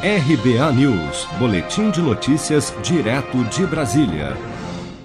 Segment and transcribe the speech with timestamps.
[0.00, 4.36] RBA News, Boletim de Notícias, direto de Brasília.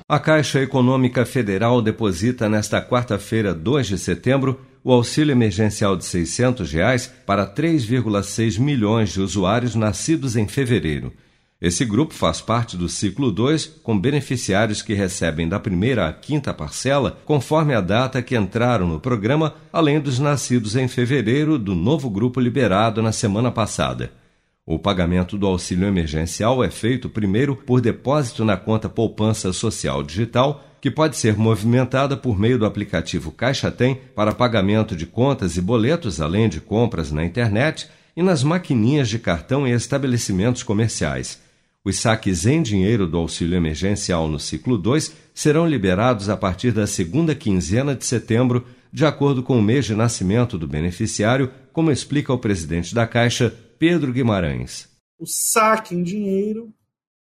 [0.08, 6.71] A Caixa Econômica Federal deposita nesta quarta-feira, 2 de setembro, o auxílio emergencial de 600
[6.71, 11.12] reais para 3,6 milhões de usuários nascidos em fevereiro.
[11.60, 16.54] Esse grupo faz parte do ciclo 2, com beneficiários que recebem da primeira à quinta
[16.54, 22.12] parcela, conforme a data que entraram no programa, além dos nascidos em fevereiro do novo
[22.12, 24.21] grupo liberado na semana passada.
[24.66, 30.64] O pagamento do auxílio emergencial é feito primeiro por depósito na conta Poupança Social Digital,
[30.79, 35.62] que pode ser movimentada por meio do aplicativo Caixa Tem para pagamento de contas e
[35.62, 41.42] boletos, além de compras na internet e nas maquininhas de cartão em estabelecimentos comerciais.
[41.84, 46.88] Os saques em dinheiro do auxílio emergencial no ciclo 2 serão liberados a partir da
[46.88, 52.32] segunda quinzena de setembro, de acordo com o mês de nascimento do beneficiário, como explica
[52.32, 54.90] o presidente da Caixa, Pedro Guimarães.
[55.18, 56.73] O saque em dinheiro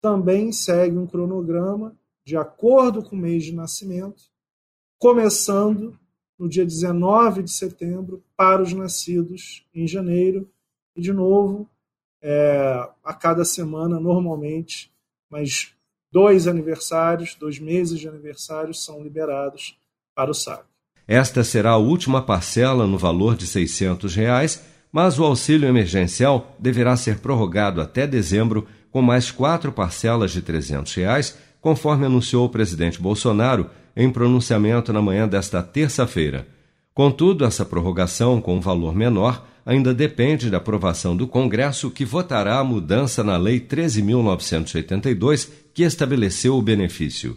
[0.01, 4.23] também segue um cronograma de acordo com o mês de nascimento,
[4.99, 5.99] começando
[6.39, 10.49] no dia 19 de setembro para os nascidos em janeiro
[10.95, 11.69] e, de novo,
[12.23, 14.93] é, a cada semana, normalmente,
[15.31, 15.73] mas
[16.13, 19.79] dois aniversários, dois meses de aniversários são liberados
[20.15, 20.69] para o saque.
[21.07, 26.97] Esta será a última parcela no valor de 600 reais mas o auxílio emergencial deverá
[26.97, 33.01] ser prorrogado até dezembro com mais quatro parcelas de 300 reais, conforme anunciou o presidente
[33.01, 36.47] Bolsonaro em pronunciamento na manhã desta terça-feira.
[36.95, 42.59] Contudo, essa prorrogação com um valor menor ainda depende da aprovação do Congresso, que votará
[42.59, 47.37] a mudança na Lei 13.982, que estabeleceu o benefício.